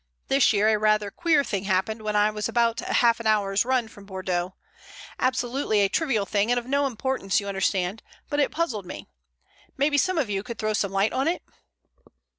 This 0.29 0.51
year 0.51 0.67
a 0.67 0.77
rather 0.79 1.11
queer 1.11 1.43
thing 1.43 1.65
happened 1.65 2.01
when 2.01 2.15
I 2.15 2.31
was 2.31 2.49
about 2.49 2.79
half 2.79 3.19
an 3.19 3.27
hour's 3.27 3.63
run 3.63 3.87
from 3.87 4.07
Bordeaux; 4.07 4.55
absolutely 5.19 5.81
a 5.81 5.89
trivial 5.89 6.25
thing 6.25 6.49
and 6.49 6.57
of 6.59 6.65
no 6.65 6.87
importance, 6.87 7.39
you 7.39 7.47
understand, 7.47 8.01
but 8.27 8.39
it 8.39 8.49
puzzled 8.49 8.87
me. 8.87 9.05
Maybe 9.77 9.99
some 9.99 10.17
of 10.17 10.27
you 10.27 10.41
could 10.41 10.57
throw 10.57 10.73
some 10.73 10.91
light 10.91 11.13
on 11.13 11.27
it?" 11.27 11.43